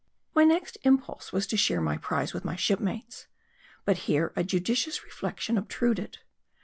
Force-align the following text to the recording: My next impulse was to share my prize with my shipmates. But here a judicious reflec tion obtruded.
My 0.33 0.45
next 0.45 0.79
impulse 0.81 1.31
was 1.31 1.45
to 1.45 1.55
share 1.55 1.79
my 1.79 1.95
prize 1.95 2.33
with 2.33 2.43
my 2.43 2.55
shipmates. 2.55 3.27
But 3.85 3.97
here 4.09 4.33
a 4.35 4.43
judicious 4.43 5.01
reflec 5.01 5.37
tion 5.41 5.59
obtruded. 5.59 6.17